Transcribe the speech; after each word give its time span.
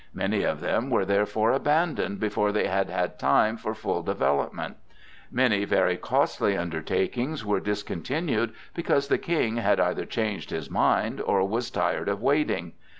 Many 0.15 0.41
of 0.41 0.61
them 0.61 0.89
were 0.89 1.05
therefore 1.05 1.51
abandoned 1.51 2.19
before 2.19 2.51
they 2.51 2.65
had 2.65 2.89
had 2.89 3.19
time 3.19 3.55
for 3.55 3.75
full 3.75 4.01
development; 4.01 4.77
many 5.31 5.63
very 5.63 5.95
costly 5.95 6.57
undertakings 6.57 7.45
were 7.45 7.59
discontinued 7.59 8.51
because 8.73 9.09
the 9.09 9.19
King 9.19 9.57
had 9.57 9.79
either 9.79 10.05
changed 10.07 10.49
his 10.49 10.71
mind 10.71 11.21
or 11.21 11.47
was 11.47 11.69
tired 11.69 12.09
of 12.09 12.19
waiting. 12.19 12.71